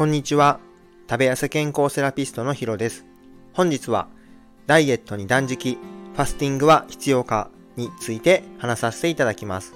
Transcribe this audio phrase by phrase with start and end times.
[0.00, 0.60] こんにちは。
[1.10, 3.04] 食べ痩せ健康セラピストのヒロです。
[3.52, 4.08] 本日は、
[4.66, 9.74] ダイエットに断食、ファスティングは必要かについて話させていただきます。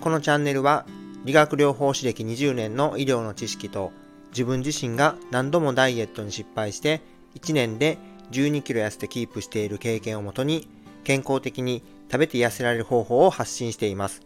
[0.00, 0.86] このチャンネルは、
[1.24, 3.90] 理学療法士歴20年の医療の知識と、
[4.30, 7.00] 自分自身が何度もダイエットに失敗して、
[7.34, 7.98] 1年で
[8.30, 10.68] 12キロ痩せてキープしている経験をもとに、
[11.02, 11.82] 健康的に
[12.12, 14.22] 食べて痩せられる方法を発信しています。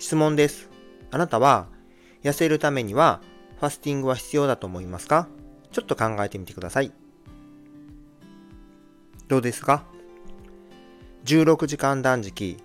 [0.00, 0.68] 質問です。
[1.12, 1.68] あなたは、
[2.24, 3.20] 痩せるためには
[3.62, 5.28] ファスティングは必要だと思いますか？
[5.70, 6.90] ちょっと考えてみてください。
[9.28, 9.84] どうですか
[11.24, 12.56] ?16 時間断食、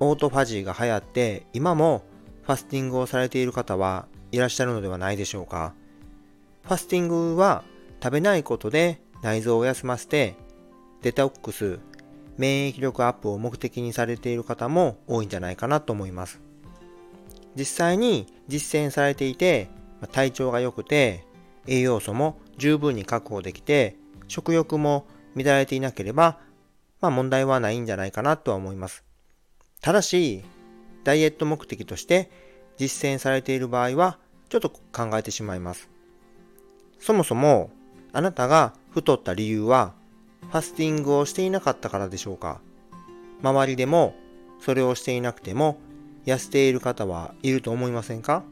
[0.00, 2.02] オートファジーが流行って、今も
[2.42, 5.72] ファスティングをされている方はいらっしゃるのではないでしょうか？
[6.64, 7.62] ファスティングは
[8.02, 10.34] 食べないことで内臓を休ませて、
[11.02, 11.78] デトックス、
[12.38, 16.40] 免疫力アップを目的にされている方も多いんじゃないかなと思います。
[17.54, 19.70] 実際に実践されていて、
[20.06, 21.24] 体調が良くて、
[21.66, 23.96] 栄養素も十分に確保できて、
[24.28, 26.38] 食欲も乱れていなければ、
[27.00, 29.04] まあ問題はないんじゃないかなとは思います。
[29.80, 30.44] ただし、
[31.04, 32.30] ダイエット目的として
[32.76, 35.88] 実践されている場合は、ちょっと考えてしまいます。
[36.98, 37.70] そもそも、
[38.12, 39.94] あなたが太った理由は、
[40.42, 42.60] ファスティングをしていなかったからでしょうか
[43.42, 44.14] 周りでも、
[44.60, 45.78] それをしていなくても、
[46.26, 48.42] 痩せている方はいると思いませんか？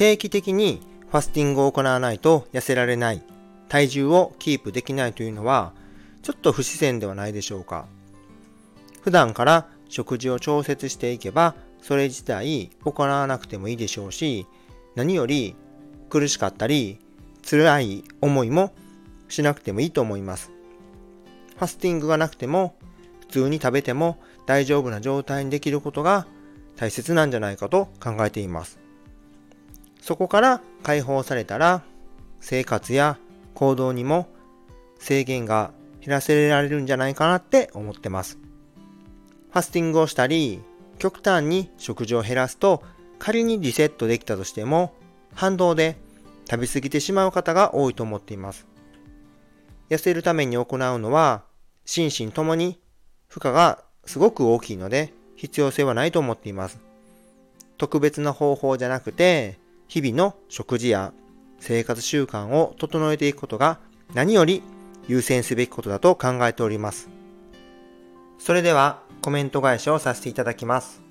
[0.00, 3.22] 定期的にファスティングを行わないと痩せられない、
[3.68, 5.74] 体重をキープできないというのは、
[6.22, 7.84] ちょっと不自然ではないでしょうか。
[9.02, 14.46] 普段から食事を調節していけば、それ自体行わなくてもいいでしょうし、
[14.94, 15.54] 何より
[16.08, 16.98] 苦しかったり、
[17.42, 18.72] 辛い思いも
[19.28, 20.50] しなくてもいいと思います。
[21.58, 22.74] ファスティングがなくても、
[23.20, 26.26] 普通に食べても大丈夫な状態にできることが
[26.76, 28.79] 大切なんじゃないかと考えています。
[30.00, 31.82] そこから解放されたら
[32.40, 33.18] 生活や
[33.54, 34.28] 行動にも
[34.98, 38.38] 制限が減らせられるんじゃないかなって思ってます。
[39.50, 40.60] ファスティングをしたり、
[40.98, 42.82] 極端に食事を減らすと
[43.18, 44.94] 仮にリセットできたとしても
[45.34, 45.96] 反動で
[46.50, 48.66] 食べ過ぎてしまう方が多いと思っています。
[49.90, 51.42] 痩せるために行うのは
[51.84, 52.80] 心身ともに
[53.28, 56.78] 負荷がすごく大きいので必要性はないと思っています。
[57.76, 59.59] 特別な方法じゃなくて
[59.90, 61.12] 日々の食事や
[61.58, 63.80] 生活習慣を整えていくことが
[64.14, 64.62] 何より
[65.08, 67.08] 優先すべきことだと考えております。
[68.38, 71.02] それではコメント返しをさせていただきます。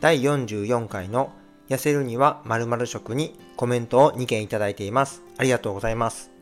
[0.00, 1.30] 第44回の
[1.68, 5.22] 痩せるには〇〇食にコメントを2件いただいています。
[5.38, 6.32] ありがとうございます。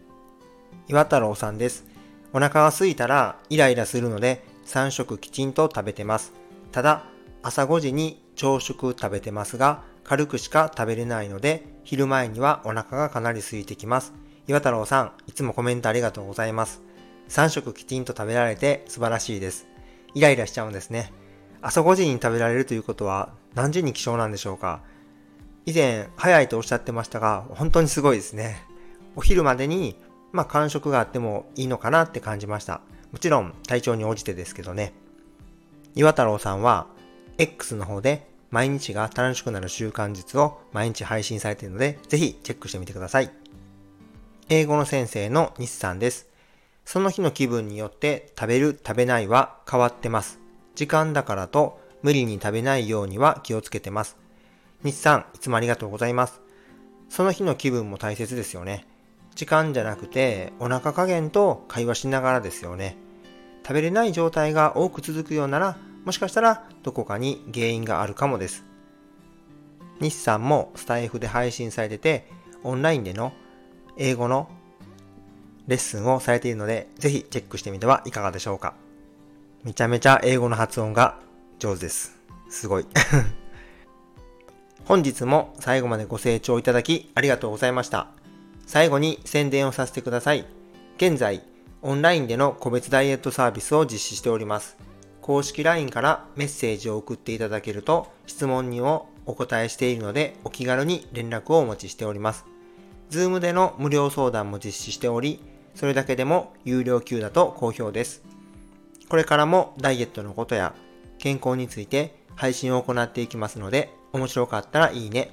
[0.88, 1.84] 岩太郎さんです。
[2.32, 6.32] お腹が空いたらイライラするので3食きちんと食べてます。
[6.72, 7.04] ただ
[7.42, 14.12] 朝5時に朝食食べてますが軽くしか食べれないので昼前にはお腹がかなり空いてきます。
[14.46, 16.82] 岩太郎さん、いつもコメントありがとうございます。
[17.28, 19.66] 3食きちんと食べられて素晴らしいです。
[20.14, 21.12] イライラしちゃうんですね。
[21.62, 24.82] 朝5時に食べられるということは何時に起床なんでしょうか
[25.66, 28.62] 以前、早いとおっしゃってましたが、本当にすごいですね。
[29.16, 29.96] お昼までに、
[30.32, 32.82] まあ、間食があってもいいのかなって感じました。
[33.12, 34.92] もちろん、体調に応じてですけどね。
[35.94, 36.88] 岩太郎さんは、
[37.38, 43.32] X の方で毎日が楽しくなる習慣術を毎日配信されているので、ぜひチェックしてみてください。
[44.48, 46.28] 英語の先生の西さんです。
[46.84, 50.38] その日の気分によって食べる食べないは変わってます。
[50.76, 54.16] 時間だからと無理に食べないようには気をつけてます。
[54.84, 56.40] 西さん、いつもありがとうございます。
[57.08, 58.86] その日の気分も大切ですよね。
[59.34, 62.96] 時間じゃなくてお腹加減と会話しながらですよね。
[63.66, 68.64] 食べれない状態が多く続くようならもしかしたらどこかに原因があるかもです。
[70.00, 72.28] 日産もスタイフで配信されてて、
[72.62, 73.32] オンラインでの
[73.96, 74.48] 英語の
[75.66, 78.74] レッスンをされているので、ぜひチェックしてみてはいかがでしょうか。
[79.62, 81.18] めちゃめちゃ英語の発音が
[81.58, 82.18] 上手です。
[82.50, 82.86] すごい。
[84.84, 88.08] 本日も最後までご清聴いただきありがとうございました。
[88.66, 90.44] 最後に宣伝をさせてください。
[90.96, 91.42] 現在、
[91.80, 94.76] オンラインでの個別ダイエットサービスを実施しております。
[95.24, 102.44] 公式 LINE からメッセージを送っていただけると質問にをお答えしているのでお気軽に連絡をお待ちしております。
[103.10, 105.40] Zoom での無料相談も実施しており、
[105.74, 108.22] それだけでも有料級だと好評です。
[109.08, 110.74] これからもダイエットのことや
[111.16, 115.30] 健康について配信を行っていきますので、面白かったらいいね、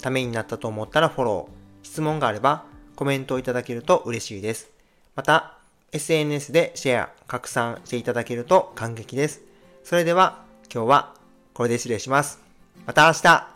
[0.00, 4.70] ためになったと思ったらフォロー、質問があればコメントをいただけると嬉しいです。
[5.16, 5.58] また、
[5.92, 9.42] SNS でシェア、拡散していただけると感激です。
[9.84, 10.42] それでは
[10.72, 11.14] 今日は
[11.52, 12.40] これで失礼します。
[12.86, 13.51] また明日